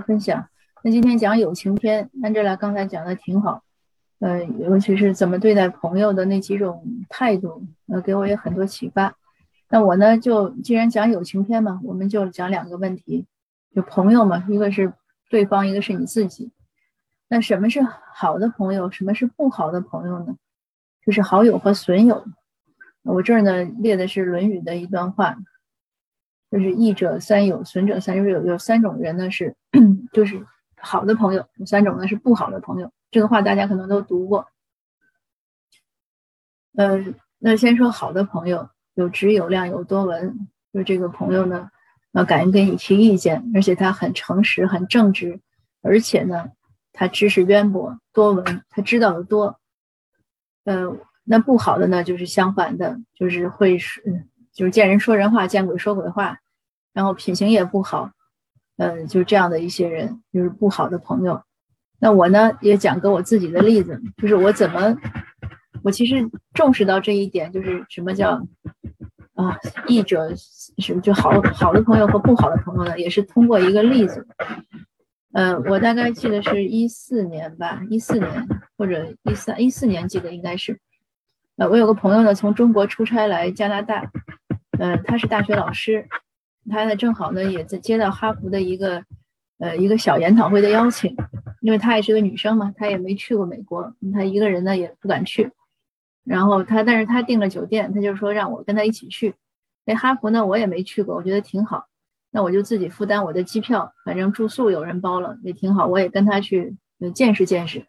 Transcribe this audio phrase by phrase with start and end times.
[0.00, 0.48] 分享。
[0.82, 3.62] 那今天讲友情篇，Angela 刚才讲的挺好，
[4.20, 9.14] 呃，尤其是怎么对待朋友的那几种态度，呃，给我也很多启发。
[9.70, 13.26] 那我呢，就既然讲友情篇嘛，我们就讲两个问题，
[13.74, 14.92] 就朋友嘛，一个是
[15.30, 16.52] 对方，一个是你自己。
[17.28, 17.80] 那什么是
[18.14, 18.90] 好的朋友？
[18.90, 20.36] 什么是不好的朋友呢？
[21.04, 22.24] 就是好友和损友。
[23.02, 25.36] 我这儿呢列的是《论语》的一段话，
[26.54, 29.56] 就是益者三友，损者三，就是有有三种人呢是，
[30.12, 30.46] 就是
[30.76, 32.92] 好的朋友；有三种呢是不好的朋友。
[33.10, 34.46] 这个话大家可能都读过。
[36.76, 37.04] 呃，
[37.40, 40.48] 那先说好的朋友，有质有量有多闻。
[40.72, 41.68] 就这个朋友呢，
[42.12, 45.40] 呃，敢于跟你提意见，而且他很诚实、很正直，
[45.82, 46.52] 而且呢，
[46.92, 49.58] 他知识渊博、多闻，他知道的多。
[50.62, 50.96] 呃。
[51.26, 56.38] 那不好的呢，就是相反的，就是会是，就是见人说人话，见鬼说鬼话，
[56.94, 58.10] 然后品行也不好，
[58.78, 61.42] 嗯，就这样的一些人，就是不好的朋友。
[61.98, 64.96] 那我呢，也讲个我自己的例子，就是我怎么，
[65.82, 68.40] 我其实重视到这一点，就是什么叫
[69.34, 74.26] 啊，译者是就好好的朋友和不好的朋友呢，也是通过一个例子。
[75.32, 80.78] 嗯，我大概记得是一四年吧，一四年或者一三一四年记得应该是。
[81.56, 84.10] 呃，我有个朋友呢，从中国出差来加拿大，
[84.78, 86.06] 嗯，他是大学老师，
[86.70, 89.04] 他呢正好呢也在接到哈佛的一个，
[89.58, 91.16] 呃，一个小研讨会的邀请，
[91.60, 95.50] 因为她也是个女生嘛，她也没去过美国，她一个人呢也不敢去，
[96.24, 99.34] 然后她，但是她订了酒店，她就说让我跟她一起去，
[99.84, 101.86] 那哈佛呢我也没去过，我觉得挺好，
[102.30, 106.76] 那我就自己负担我的机票，反正住宿有人包了，也挺好，我也跟她去
[107.14, 107.86] 见识见识。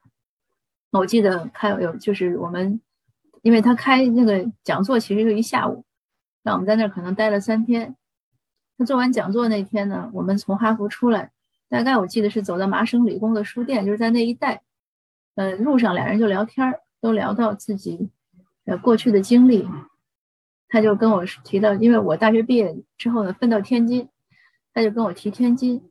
[0.92, 2.82] 我记得开有就是我们。
[3.42, 5.86] 因为他开那个讲座，其实就一下午，
[6.42, 7.95] 那我们在那儿可能待了三天。
[8.78, 11.31] 他做完讲座那天呢，我们从哈佛出来，
[11.70, 14.62] 大概我记得是走到麻省理工的书店，就是在那一带。
[15.36, 18.09] 呃，路上俩人就聊天儿，都聊到自己
[18.66, 19.67] 呃过去的经历。
[20.67, 24.10] 他就跟我提到，因为我大学毕业之后呢，分到天津，
[24.73, 25.82] 他就跟我提天津。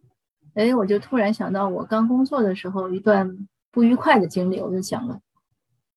[0.55, 5.21] 哎，我就突然想到我刚工作的时候一段不愉快的经历，我就想了。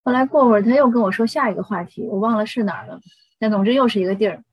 [0.03, 2.99] 后来过会儿他又跟我说下一个话题，我忘了是哪儿了。
[3.39, 4.43] 但总之又是一个地儿。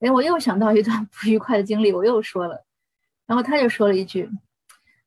[0.00, 2.64] 哎，我又想到一段不愉快的经历，我又说了。
[3.26, 4.30] 然后他就说了一句：“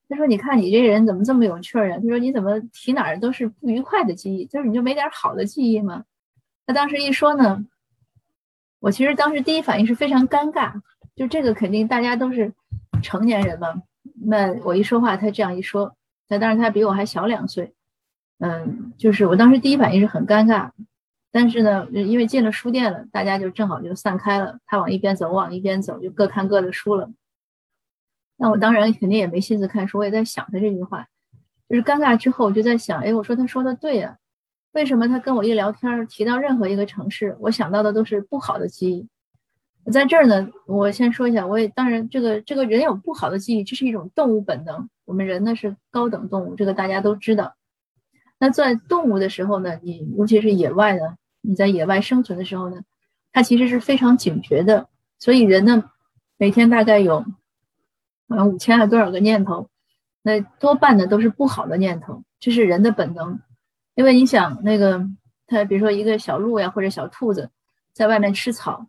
[0.10, 1.98] 他说你看你这人怎么这么有趣儿啊？
[1.98, 6.04] 他说你怎么提哪儿都是不愉快的记忆，就是你就没点好的记忆吗？”
[6.66, 7.66] 他当时一说呢，
[8.80, 10.82] 我其实当时第一反应是非常尴尬。
[11.16, 12.54] 就这个肯定大家都是
[13.04, 13.84] 成年人嘛。
[14.22, 15.96] 那我一说话，他这样一说，
[16.30, 17.74] 那当然他比我还小两岁。
[18.40, 20.72] 嗯，就是我当时第一反应是很尴尬，
[21.32, 27.12] 但是呢，因为进了书店了，大家就正好就散开了，他往一边走，我往一边走，就各看各的书了。
[28.38, 31.08] 那我当然肯定也没心思看书，我也在想他这句话，
[31.68, 34.18] 就是尴尬之后，我就在想，哎，我说他说的对呀，
[34.72, 39.08] 为什么他跟我一聊天提到任何一个城市，我想到的都是不好的记忆？
[39.84, 47.54] 我在这儿呢，我先说一下，我也当然这个这个人有不好的记忆，这是一种动物本能，我们人呢是高等动物，这个大家都知道。
[48.40, 52.82] 那在动物的时候呢，你尤其是野外的，你在野外生存的时候呢，
[53.34, 54.88] 它其实是非常警觉的。
[55.20, 55.92] 所以人呢，
[56.38, 57.26] 每天大概有，
[58.30, 59.68] 呃五千还多少个念头，
[60.22, 63.42] 那多半呢都是不好的念头，这是人的本能。
[63.96, 65.06] 因为你想那个，
[65.46, 67.50] 它比如说一个小鹿呀或者小兔子，
[67.92, 68.88] 在外面吃草，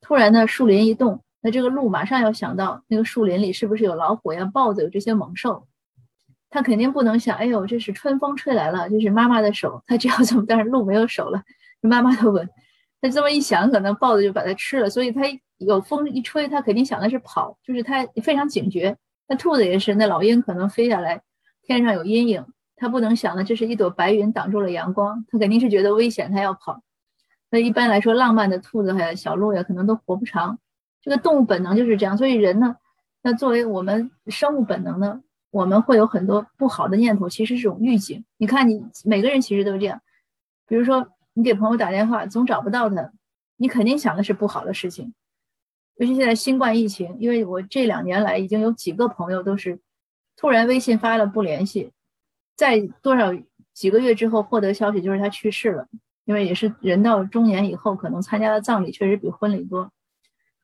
[0.00, 5.66] 突然呢树林一动，那这个鹿马上要想到那个树林里是不是有老虎呀、豹子有这些猛兽。
[6.50, 9.82] 他肯定不能想，哎呦，这是春风吹来了，这是妈妈的手。
[9.86, 11.42] 他只要这么，但是鹿没有手了，
[11.82, 12.48] 是妈妈的吻。
[13.00, 14.88] 他这么一想，可能豹子就把它吃了。
[14.88, 15.22] 所以他
[15.58, 18.96] 有风一吹，他肯定想的是跑，就是他非常警觉。
[19.28, 21.20] 那兔子也是，那老鹰可能飞下来，
[21.62, 22.44] 天上有阴影，
[22.76, 26.82] 他不能想的这是一朵白云挡住了阳光，他肯定是觉得危险，他要跑。
[27.50, 30.58] 那一般来说，浪漫的兔子还有小鹿呀，可能都活不长。
[31.02, 32.16] 这个动物本能就是这样。
[32.16, 32.76] 所以人呢，
[33.22, 35.20] 那作为我们生物本能呢？
[35.50, 38.24] 我们会有很多不好的念头，其实是种预警。
[38.36, 40.00] 你看，你每个人其实都是这样。
[40.66, 43.12] 比如说，你给朋友打电话，总找不到他，
[43.56, 45.14] 你肯定想的是不好的事情。
[45.96, 49.80] 尤其现在新冠疫情，因为我这两年来已经有几个朋友都是
[50.36, 51.92] 突然微信发了不联系，
[52.54, 53.32] 在多少
[53.72, 55.88] 几个月之后获得消息，就是他去世了。
[56.24, 59.90] 因为也是人到中年以后，可能参加的葬礼确实比婚礼多。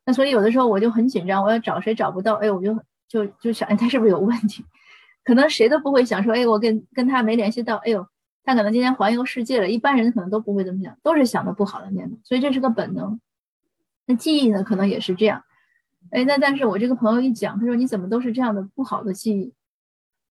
[0.04, 2.78] 那所以有的时候我就很紧张，我要找谁找不到，哎，我就。
[3.06, 4.64] 就就想，哎，他是不是有问题？
[5.24, 8.06] 可能谁都不会想说，哎，我跟跟他没联系到，哎呦，
[8.44, 9.68] 他可能今天环游世界了。
[9.68, 12.16] 一般人可能都不会这么想，都是想的不好的念头。
[12.22, 13.18] 所以这是个本能。
[14.06, 15.42] 那记忆呢，可能也是这样。
[16.10, 19.54] 哎，那但是我这个朋友一讲，他说你怎么都是这样的不好的记忆？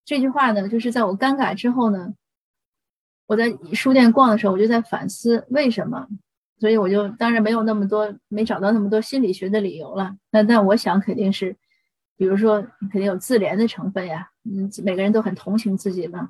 [0.06, 2.13] 这句话呢，就是在我尴尬之后呢，
[3.25, 6.07] 我在书店逛的时候，我就在反思为什么。
[6.60, 10.16] 所以我就当然没有那么多，没找到那么多心理学的理由了。
[10.31, 11.57] 那但我想肯定是，
[12.16, 16.30] 比如说肯定有自怜的成分呀，嗯，每个人都很同情自己嘛。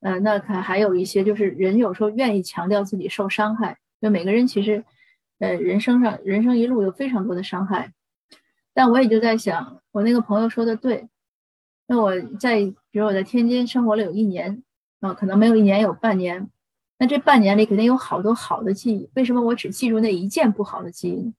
[0.00, 4.84] 呃，那还还有一些就是人有时候愿意强调自己受伤害，就每个人其实，
[5.38, 7.92] 呃，人生上人生一路有非常多的伤害。
[8.74, 11.08] 但我也就在想，我那个朋友说的对。
[11.86, 12.56] 那我在
[12.90, 14.62] 比如我在天津生活了有一年，
[15.00, 16.48] 啊，可能没有一年有半年。
[16.98, 21.34] 那这半年里肯定有好多好的记忆，为什么我只记住那一件不好的记忆？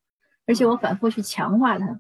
[0.46, 2.00] 而且我反复去强化它，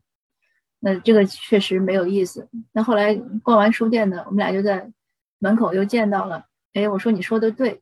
[0.85, 2.49] 那这个确实没有意思。
[2.73, 4.91] 那后来逛完书店呢，我们俩就在
[5.39, 6.45] 门口又见到了。
[6.73, 7.81] 哎，我说你说的对，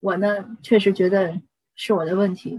[0.00, 1.40] 我呢确实觉得
[1.76, 2.58] 是我的问题。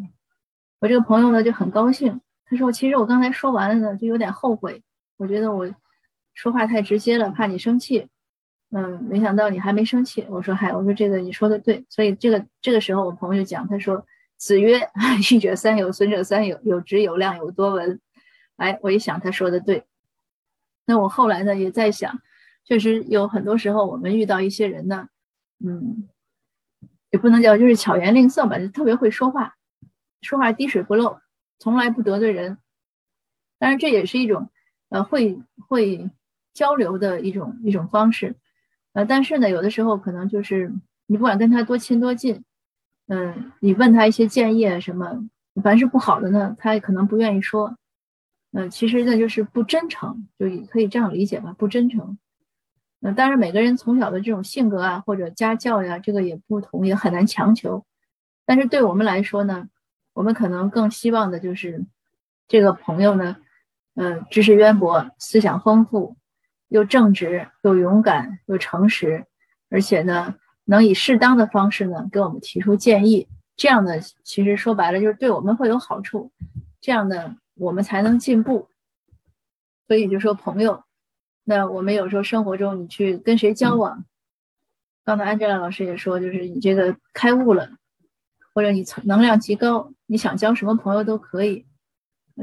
[0.80, 4.81] 我这个朋友呢就很高兴，他说其实我刚才说完了呢，就有点后悔，
[5.18, 5.69] 我觉得我
[6.33, 8.07] 说话太直接了，怕你生气。
[8.71, 10.25] 嗯，没想到你还没生气。
[10.30, 11.86] 我说嗨，我说这个你说的对。
[11.89, 14.06] 所以这个这个时候，我朋友就讲，他说
[14.39, 14.80] ：“子曰，
[15.31, 18.00] 益者三友，损者三友，有直有量有多闻。”
[18.57, 19.86] 哎，我一想，他说的对。
[20.86, 22.22] 那我后来呢，也在想，
[22.63, 25.10] 确实有很多时候，我们遇到一些人呢，
[25.66, 26.07] 嗯，
[27.10, 29.56] 也不能叫就是巧言令色吧，就特别会说话，
[30.22, 31.19] 说话滴水不漏，
[31.60, 32.57] 从来不得罪人。
[33.57, 34.50] 当然，这也是一种
[34.90, 36.12] 呃会会
[36.54, 38.36] 交流的一种一种方式。
[38.94, 40.72] 呃，但是呢，有的时候可能就是
[41.07, 42.44] 你不管跟他多亲多近，
[43.07, 45.28] 嗯，你问他一些建议啊什么，
[45.63, 47.75] 凡是不好的呢，他也可能不愿意说，
[48.57, 52.18] 嗯，其实那就是不真诚，就可以这样理解吧，不真诚。
[53.00, 57.86] 那当然，每个人从小的这种性格啊，或者家教呀，这个也不同，也很难强求。
[58.46, 59.68] 但是对我们来说呢，
[60.13, 61.86] 我们可能更希望的就是
[62.48, 63.36] 这个朋友呢，
[63.96, 66.16] 嗯，知识渊博，思想丰富。
[66.69, 69.25] 又正直又勇敢又诚实，
[69.69, 70.36] 而且呢，
[70.66, 76.31] 能以适当的方式呢给我们提出建议，这样的其实说白了就是对我们会有好处，
[76.81, 78.69] 这样的我们才能进步。
[79.88, 80.84] 所以就说朋友，
[81.44, 84.06] 那我们有时候生活中你去跟谁交往，
[85.04, 87.69] 刚才安吉拉老师也说，就是你这个开悟了，
[88.54, 91.66] 或者你能量极高，你想交什么朋友都可以。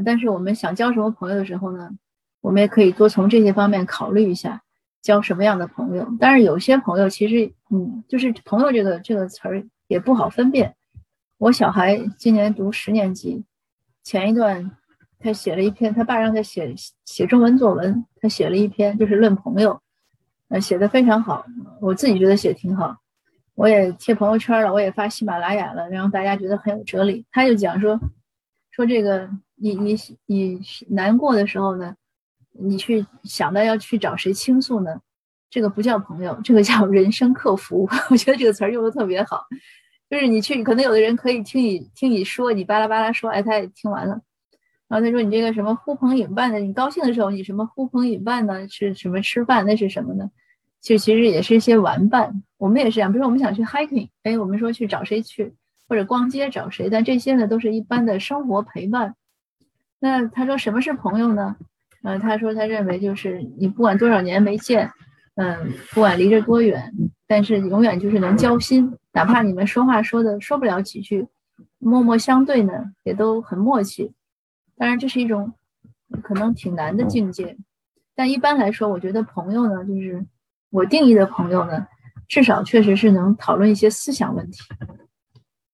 [0.05, 1.91] 但是我们想交什么朋友的时候呢？
[2.41, 4.63] 我们也可以多从这些方面考虑一下，
[5.01, 6.09] 交什么样的朋友。
[6.19, 10.75] 但是有些朋友其实，嗯，就是朋友这个这个词儿也不好分辨。
[11.39, 13.45] 我小孩今年读十年级，
[14.03, 14.77] 前一段
[15.23, 16.75] 他写了一篇，他爸让他写
[17.05, 19.81] 写中文作文，他写了一篇就是论朋友，
[20.49, 21.45] 呃，写的非常好，
[21.81, 22.97] 我自己觉得写挺好，
[23.55, 27.25] 我也贴朋友圈了，我也发喜马拉雅了，然后大家觉得很有哲理。
[27.31, 27.99] 他就讲说，
[28.71, 29.97] 说这个你你
[30.27, 31.95] 你难过的时候呢。
[32.55, 35.01] 你去想到要去找谁倾诉呢？
[35.49, 37.89] 这个不叫朋友，这个叫人生客服。
[38.11, 39.47] 我觉得这个词儿用的特别好，
[40.11, 44.21] 就是你去，可能有的人可以听你听你说，你巴拉巴拉说，哎，他也听完了。
[44.93, 48.69] 然后他说你这个什么呼朋引伴的，你高兴的时候你什么呼朋引伴呢？
[48.69, 49.65] 是什么吃饭？
[49.65, 50.31] 那是什么呢？
[50.83, 52.43] 就其实也是一些玩伴。
[52.59, 55.55] 我们也是这样，比如说我们想去 hiking，哎，我们说去找谁去，
[55.89, 59.15] 或者逛街找谁，但这些呢都是一般的生活陪伴。
[59.99, 61.57] 那他说什么是朋友呢？
[62.03, 64.91] 嗯，他说他认为就是你不管多少年没见，
[65.37, 66.93] 嗯，不管离着多远，
[67.27, 71.27] 但是永远就是能交心，哪怕你们说话说的说不了几句，
[71.79, 74.13] 默默相对呢，也都很默契。
[74.83, 75.55] 当然这是一种
[76.25, 77.57] 可能挺难的境界，
[78.17, 80.27] 但一般来说，我觉得朋友呢，就是
[80.71, 81.87] 我定义的朋友呢，
[82.27, 84.59] 至少确实是能讨论一些思想问题，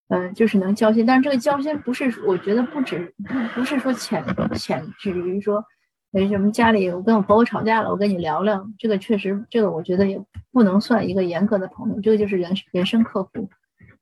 [0.09, 1.07] 嗯，就是能交心。
[1.07, 3.15] 但是这个交心不是，我觉得不止
[3.55, 4.23] 不是说浅
[4.53, 5.65] 浅止于说。
[6.11, 7.89] 为什么家里我跟我婆婆吵架了？
[7.89, 10.23] 我跟你聊聊，这个确实，这个我觉得也
[10.53, 13.49] 不能算一个严格的朋友，这个就是人人生客户。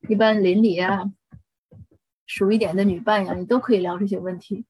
[0.09, 1.05] 一般邻里啊，
[2.27, 4.65] 熟一点的女伴呀，你都可以聊这些问题。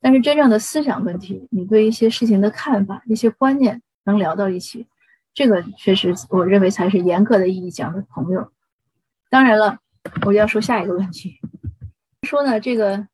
[0.00, 4.86] 但是真正的思想问题，你对一些事情的看法、一些观念能聊到一起，
[5.34, 8.50] 这个确实我认为才是严格的意义讲的朋友。
[9.28, 9.78] 当然了，
[10.26, 11.38] 我要说下一个问题，
[12.22, 13.06] 说呢这个，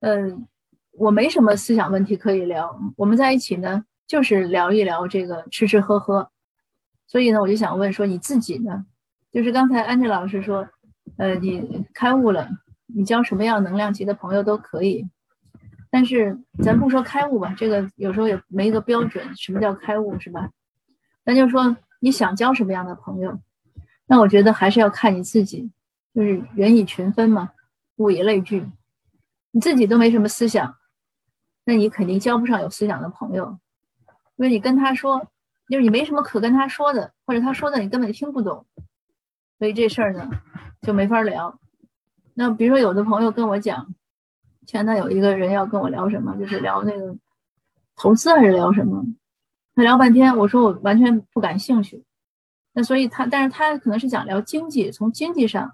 [0.00, 0.46] 嗯。
[1.00, 6.28] 我没什么思想问题可以聊，我们在一起呢，就是聊一聊这个吃吃喝喝。
[7.06, 8.84] 所以呢，我就想问说，你自己呢？
[9.30, 10.68] 就是刚才安吉老师说，
[11.18, 12.48] 呃，你开悟了，
[12.86, 15.06] 你交什么样能量级的朋友都可以。
[15.90, 20.50] 但是咱不说开悟吧，这个有时候也没一个标准，什么叫开悟是吧？
[21.24, 23.38] 咱就说你想交什么样的朋友，
[24.06, 25.70] 那我觉得还是要看你自己，
[26.14, 27.50] 就是人以群分嘛，
[27.96, 28.66] 物以类聚，
[29.50, 30.76] 你自己都没什么思想。
[31.64, 33.58] 那你肯定交不上有思想的朋友，
[34.36, 35.28] 因为你跟他说，
[35.68, 38.64] 就是你没什么可跟他说的，或者他说的你根本听不懂，
[39.58, 40.30] 所以这事儿呢
[40.80, 41.58] 就没法聊。
[42.32, 43.94] 那比如说有的朋友跟我讲，
[44.68, 47.16] 前段有一个人要跟我聊什么，就是聊那个
[47.96, 49.02] 投资还是聊什么，
[49.74, 52.04] 他聊半天，我说我完全不感兴趣。
[52.74, 55.72] 那所以他，但是他可能是想聊经济，从经济上，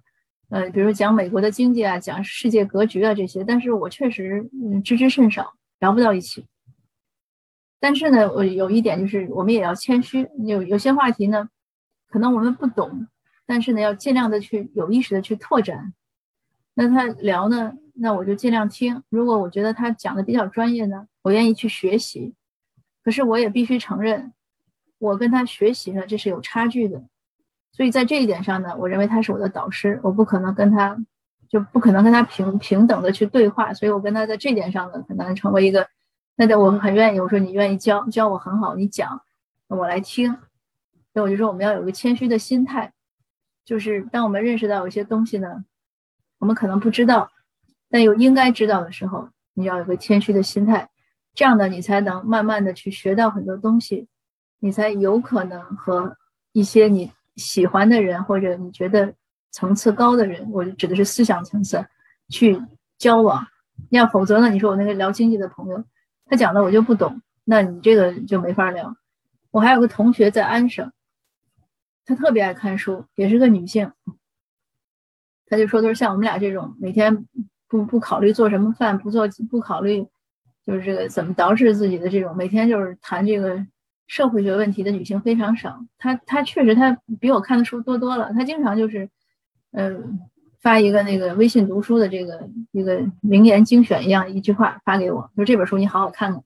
[0.48, 6.46] 呃，比如讲美国的经济啊，讲世界格局啊这些，但是我确实嗯知之甚少，聊不到一起。
[7.80, 10.28] 但是呢，我有一点就是，我们也要谦虚。
[10.46, 11.48] 有有些话题呢，
[12.08, 13.08] 可能我们不懂，
[13.44, 15.92] 但是呢，要尽量的去有意识的去拓展。
[16.74, 19.02] 那他聊呢，那我就尽量听。
[19.08, 22.34] 如果我觉得他讲的比较专业呢，我愿意去学习。
[23.02, 24.32] 可是我也必须承认，
[24.98, 27.02] 我跟他学习呢，这是有差距的。
[27.72, 30.96] 所以在这一点上呢，我认为他是我的导师，我不可能跟他
[31.48, 33.72] 就不可能跟他平平等的去对话。
[33.74, 35.86] 所以我跟他在这点上呢，很难成为一个。
[36.36, 39.22] 那我很愿意，我说你愿意教教我很好，你讲，
[39.68, 40.36] 我来听。
[41.12, 42.92] 所以我就说我们要有一个谦虚的心态，
[43.64, 45.64] 就是当我们认识到有些东西呢，
[46.38, 47.30] 我们可能不知道，
[47.94, 50.90] 但又应该知道的时候，你要有个谦虚的心态，
[51.32, 54.08] 这样呢，你才能慢慢的去学到很多东西，
[54.58, 56.16] 你才有可能和
[56.50, 59.14] 一些你喜欢的人或者你觉得
[59.52, 61.86] 层次高的人，我指的是思想层次
[62.28, 62.60] 去
[62.98, 63.46] 交往。
[63.90, 65.84] 要否则呢，你说我那个聊经济的朋友。
[66.24, 68.96] 他讲的我就不懂，那你这个就没法聊。
[69.52, 70.90] 我还有个同学在安省，
[72.04, 73.92] 她特别爱看书，也是个女性。
[75.46, 77.24] 她就说，都是像我们俩这种每天
[77.74, 80.06] 不不考虑做什么饭，不做不考虑
[80.64, 83.66] 就是这个怎么捯饬自己的这种，每天就是谈这个
[84.06, 85.84] 社会学问题的女性非常少。
[85.98, 88.32] 她她确实她比我看的书多多了。
[88.32, 89.08] 她经常就是，
[89.72, 90.20] 嗯。
[90.64, 96.42] 发一个那个微信读书的这个一个名言精选一样一句话发给我，说这本书你好好看看。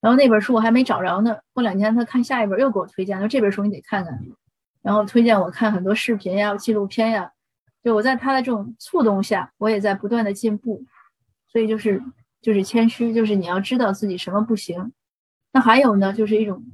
[0.00, 4.18] 然后那本书我还没找着呢，过两天他看下一本又给我推荐，说这本书你得看看。
[4.80, 7.30] 然后推荐我看很多视频呀、纪录片呀。
[7.86, 10.82] 就我在他的这种触动下，我也在不断的进步。
[11.46, 12.02] 所以就是
[12.42, 14.92] 就是谦虚，就是你要知道自己什么不行。
[15.52, 16.64] 那还有呢，就是一种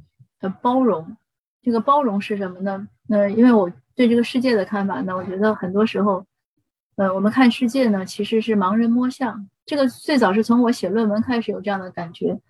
[0.41, 1.19] 呃包容。
[1.61, 2.89] 这个包容是什么呢？
[3.07, 6.25] 那因为我对这个世界的看法呢，我觉得很多时候。
[6.97, 9.51] 呃，我们看世界呢，其实是盲人摸象。
[9.67, 12.41] 这个最早是从我写论文开始有这样的感觉。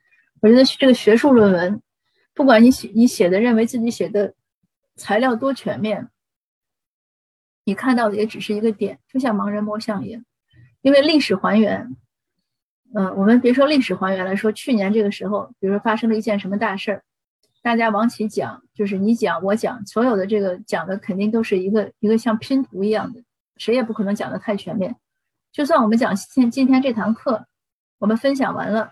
[0.40, 1.82] 我觉得这个学术论文，
[2.32, 4.34] 不管你写你写的认为自己写的
[4.94, 6.08] 材料多全面，
[7.64, 10.24] 你看到的也只是一个点，就像盲人摸象一样。
[10.80, 11.96] 因为历史还原，
[12.94, 17.02] 嗯，我们别说历史还原来说，去年这个时候，比如说发生了一件什么大事儿，
[17.62, 23.22] 大家往起讲，就是你讲我讲，所有的这个讲的肯定都是一个一个像拼图一样的。
[23.58, 24.96] 谁也不可能讲的太全面，
[25.52, 27.46] 就算我们讲今今天这堂课，
[27.98, 28.90] 我们分享完了，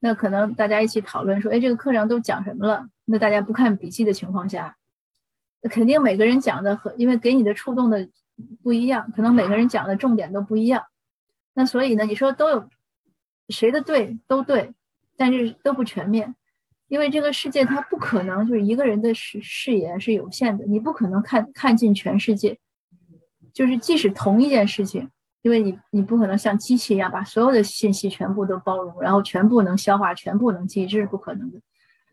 [0.00, 2.88] 那可能大家一起讨论说，哎，这个课上都讲什么了？
[3.04, 4.76] 那大家不看笔记的情况下，
[5.68, 8.08] 肯定每个人讲的和因为给你的触动的
[8.62, 10.82] 不一样，可能每个人讲的重点都不一样。
[11.54, 12.68] 那所以呢，你说都有
[13.48, 14.72] 谁的对都对，
[15.16, 16.34] 但是都不全面，
[16.88, 22.58] 因为这个世界它不可能就是一个人的视视野是有限的，你不可能看看尽全世界。
[23.52, 25.10] 就是即使同一件事情，
[25.42, 31.58] 因为你你不可能像机器一样把所有的信息全部都包容，然后全部能消化，全部能记，这是不可能的。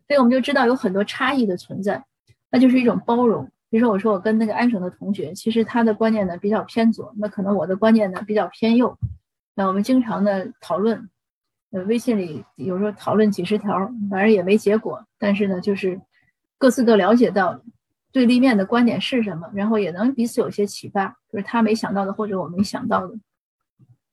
[0.08, 2.04] 所以我们就知道有很多差异的存在，
[2.50, 3.50] 那就是一种包容。
[3.70, 8.98] 比如说我说我跟那个安省的同学，其实他的观念呢比较偏左，那可能我的观念呢比较偏右。
[9.56, 11.10] 那我们经常的讨论，
[11.72, 15.06] 呃，微信里有时候讨论几十条，反正也没结果。
[15.20, 16.00] 但是呢，就是
[16.58, 17.60] 各自都了解到。
[18.13, 19.48] 对立面的观点是什么？
[19.54, 23.13] 然后也能彼此有些启发，就是他没想到的，或者我没想到的。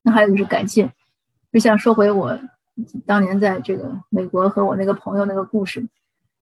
[0.02, 0.90] 那还有就是改进，
[1.52, 2.38] 就像说回我
[3.06, 5.88] 当年在这个美国和我那个朋友那个故事。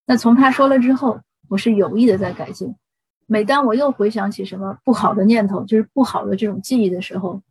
[0.07, 1.21] 那从他说了之后，
[1.53, 2.75] 我是有意的在改进。
[3.27, 7.43] 每当我又回想起什么不好的念头，就是不好的这种记忆的时候，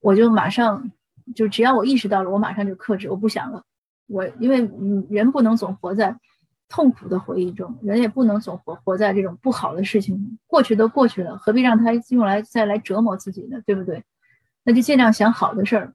[0.00, 0.90] 我就马上
[1.36, 3.62] 就只要我意识到了，我马上就克制，我不想了。
[4.08, 4.68] 我因为，
[5.08, 6.18] 人不能总活在。
[6.70, 10.38] 痛苦的回忆中，人也不能总活活在这种不好的事情。
[10.46, 13.58] 过去都过去了，何必让他用来再来折磨自己呢？
[13.64, 14.04] 对不对？
[14.64, 15.94] 那就尽量想好的事儿，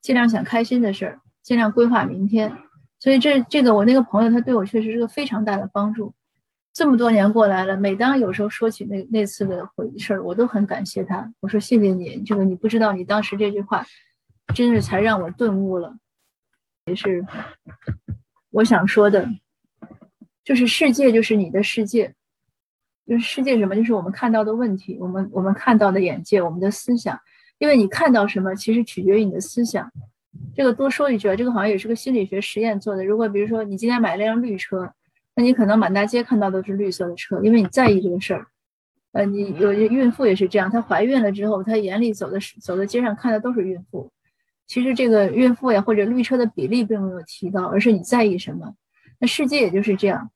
[0.00, 2.52] 尽量想开心的事儿，尽量规划明天。
[2.98, 6.12] 所以这这个我那个朋友，他对我确实是个非常大的帮助。
[6.72, 11.32] 这么多年过来了，每当有时候说起那那次的回事儿，我都很感谢他。
[11.40, 13.84] 我说谢谢你，这个你不知道，你当时这句话，
[14.54, 15.96] 真是才让我顿悟了。
[16.86, 17.24] 也是
[18.50, 19.28] 我想说的。
[20.42, 22.12] 就是世界，就是你的世界，
[23.06, 23.76] 就是世界什么？
[23.76, 27.20] 就是我们看到的问题，我们我们看到的眼界，我们的思想。
[27.58, 29.88] 因为你看到什么，其实取决于你的思想。
[30.54, 33.04] 这个多说一句啊，这个好像也是个心理学实验做的。
[33.04, 34.90] 如果比如说你今天买了辆绿车，
[35.34, 38.46] 那你可能满大街看到都是绿色的车，因为你在意这个事儿。
[39.12, 44.10] 呃，你有些孕妇也是这样，她怀孕了之后，她眼里走的走在街上看的都是孕妇。
[44.66, 48.72] 其实这个孕妇呀或者绿车的比例并没有提高，而是你在意什么。
[49.18, 50.30] 那世界也就是这样，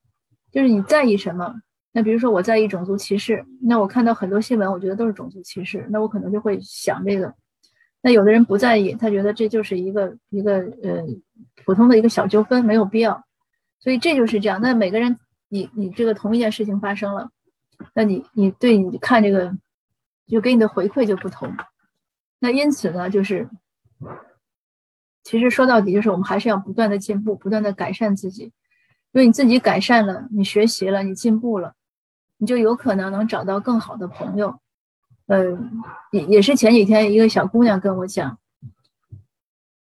[0.51, 1.55] 就是你在意什么。
[1.93, 7.33] 那比如说我在意种族歧视，那我看到很多新闻，我觉得都是种族歧视，那我可能就会想这个。
[8.03, 11.05] 那有的人不在意，他觉得这就是一个一个呃
[11.65, 13.25] 普通的一个小纠纷，没有必要。
[13.85, 14.59] 所以这就是这样。
[14.63, 17.31] 那每个人，你你这个同一件事情发生了，
[17.95, 19.55] 那你你对你看这个，
[20.27, 21.55] 就给你的回馈就不同。
[22.39, 23.49] 那因此呢，就是。
[25.23, 28.45] 其实说到底，就是我们还是要不断的进步，不断的改善自己。
[29.13, 31.75] 因为你自己改善了，你学习了，你进步了，
[32.37, 34.61] 你就有可能能找到更好的朋友。
[35.27, 38.39] 嗯，也也是前几天一个小姑娘跟我讲，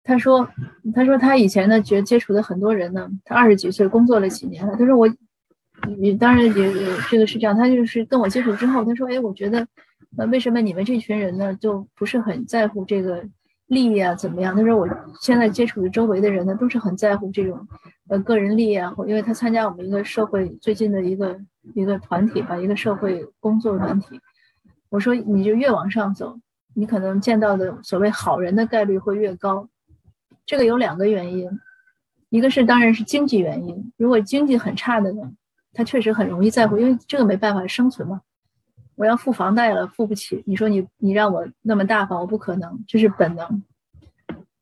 [0.07, 0.49] 他说，
[0.95, 5.09] 他说他以前呢，觉接触的很多人呢，他二十几岁工作了几年了，他说我，
[5.99, 6.53] 你当然也
[7.11, 9.67] 这个是这样，他就是跟我接触之后，他说，哎，我觉得，
[10.17, 13.25] 呃，为什么你们这群人呢，就不是很在乎这个。
[13.69, 14.55] 利益啊，怎么样？
[14.55, 14.89] 他说我
[15.21, 17.67] 现在接触的周围的人呢，都是很在乎这种
[18.09, 21.37] 呃个人利益啊，因为他参加我们一个社会最近的一个
[21.75, 24.21] 一个团体吧，一个社会工作团体。
[24.89, 26.39] 我说你就越往上走，
[26.77, 29.69] 你可能见到的所谓好人的概率会越高。
[30.47, 31.51] 这个有两个原因，
[32.31, 35.33] 一个是当然是经济原因，如果经济很差的呢，
[35.73, 38.23] 他确实很容易在乎，因为这个没办法生存嘛。
[38.95, 40.43] 我要付房贷了，付不起。
[40.47, 43.63] 你说你你让我那么大方，我不可能，这是本能。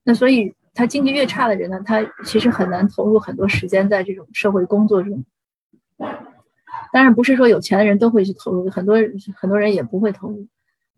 [0.03, 5.25] 那所以他经济越差的人呢，他其实很难投入很多时间在这种社会工作中。
[6.93, 8.97] 当然不是说有钱的人都会去投入，很多
[9.37, 10.49] 很多人也不会投入。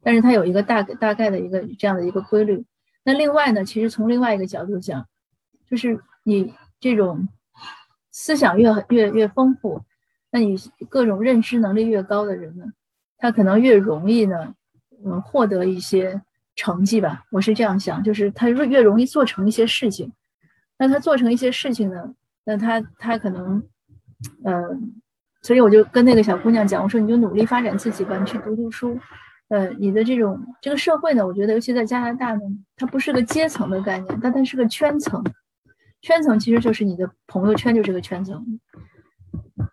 [0.02, 2.64] 但是他有一个大大概的一个这样的一个规律。
[3.06, 5.06] 那另外呢，其实从另外一个角度讲，
[5.70, 7.28] 就是你这种
[8.10, 9.80] 思想越越越丰富，
[10.32, 10.56] 那你
[10.88, 12.64] 各种认知能力越高的人呢？
[13.16, 14.52] 他可能越容易呢，
[15.04, 16.20] 嗯，获得一些
[16.56, 17.22] 成绩吧。
[17.30, 20.12] 我是这样想，就是他越越容易做成一些事情。
[20.76, 22.12] 那他做成一些事情呢，
[22.44, 23.62] 那他他可能，
[24.44, 25.00] 嗯，
[25.42, 28.98] 所以我就跟那个小姑娘讲，我说你就努力发展自己吧，你去读读书。
[29.48, 32.40] 呃，你的这种这个社会呢，我觉得尤其在加拿大呢，
[32.76, 35.22] 它不是个阶层的概念，但它是个圈层。
[36.02, 38.60] 圈层其实就是你的朋友圈，就是个圈层。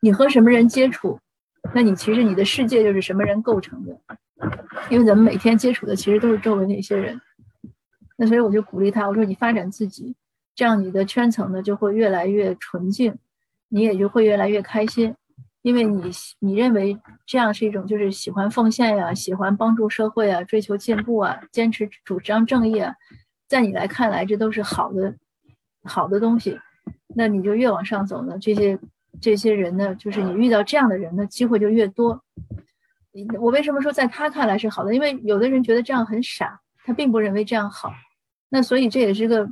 [0.02, 1.20] 你和什么人接触？
[1.74, 4.00] 那你其实你的世界就是什么人构成的？
[4.90, 7.20] 因为咱们每天接触的其实都是周围那些人。
[8.16, 10.16] 那所以我就鼓励他，我说你发展自己，
[10.54, 13.16] 这样你的圈层呢就会越来越纯净，
[13.70, 15.16] 你也就会越来越开心，
[15.64, 16.96] 因为你你认为
[17.26, 22.94] 这样是一种就是喜欢奉献呀，喜欢帮助社会啊，追求进步啊，坚持主张正义啊，
[23.48, 25.16] 在你来看来这都是好的
[25.84, 26.60] 好的东西，
[27.16, 28.80] 那你就越往上走呢，这些。
[29.22, 32.20] 这些人呢，就是你遇到这样的人的机会就越多。
[33.40, 34.94] 我为什么说在他看来是好的？
[34.94, 37.94] 因为有的人觉得这样很傻，他并不认为这样好。
[38.50, 39.48] 那所以这也是个，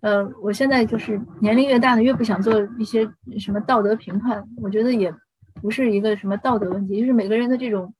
[0.00, 3.06] 呃，我现在就是年龄越大呢，越不想做一些
[3.38, 4.42] 什么道德评判。
[4.56, 5.14] 我觉得也
[5.60, 7.94] 不是一个什么道德问题，就是每个人的这种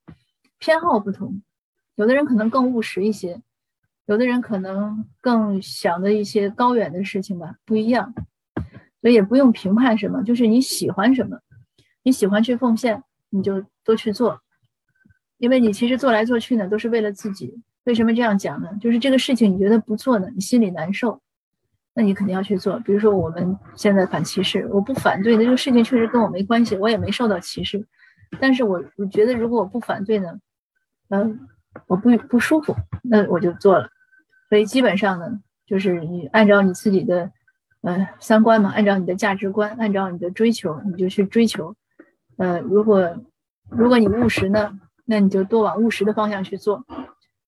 [0.58, 1.42] 偏好不同。
[1.96, 3.40] 有的人可能更务实一些，
[4.06, 8.14] 有的人可能更想的一些高远的事情吧，不一样。
[9.00, 11.38] 所以也不用评判什么，就是你喜欢什么，
[12.02, 14.40] 你喜欢去奉献，你就多去做，
[15.38, 17.62] 因为你其实做来做去呢，都是为了自己。
[17.84, 18.70] 为什么这样讲呢？
[18.80, 21.20] 就是这个事情你觉得不做呢，你心里难受，
[21.94, 22.78] 那你肯定要去做。
[22.80, 27.86] 比如说我们现在反歧视，我不反对的这个事情确实跟我没关系，我也没受到歧视，
[28.40, 30.38] 但是我我觉得如果我不反对呢，
[31.08, 31.40] 嗯，
[31.86, 33.88] 我不不舒服，那我就做了。
[34.48, 37.30] 所以基本上呢，就是你按照你自己的。
[37.86, 41.76] 呃，三观嘛，按照你的价值观，按照你的追求，你就去追求。
[42.38, 43.14] 呃，如果
[43.68, 44.72] 如果你务实呢，
[45.04, 46.82] 那你就多往务实的方向去做。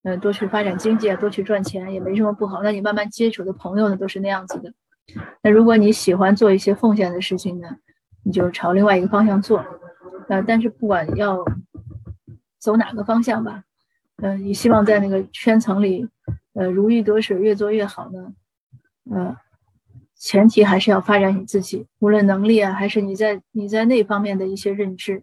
[0.07, 2.63] 呃，多去发展经济啊，多去赚钱也没什么不好。
[2.63, 4.73] 那你慢慢接触的朋友呢，都是那样子的。
[5.41, 7.67] 那如果你喜欢做一些奉献的事情呢，
[8.23, 9.65] 你就朝另外一个方向做。
[10.29, 11.43] 呃，但是不管要
[12.57, 13.65] 走哪个方向吧，
[14.21, 16.07] 嗯，你希望在那个圈层里，
[16.53, 18.33] 呃，如鱼得水，越做越好呢，
[19.11, 19.35] 呃。
[20.19, 25.21] 前提还是要发展你自己，无论能力啊，还是你在你在那方面的一些认知，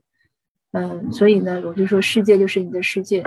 [0.70, 3.24] 嗯，所以呢，我就说世界就是你的世界，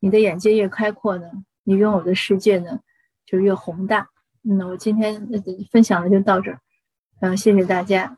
[0.00, 1.30] 你的眼界越开阔呢，
[1.64, 2.80] 你拥有的世界呢
[3.26, 4.08] 就越宏大。
[4.42, 5.28] 嗯，我今天
[5.70, 6.60] 分享的就到这儿，
[7.20, 8.16] 嗯，谢谢大家。